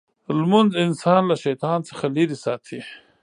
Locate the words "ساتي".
2.45-2.79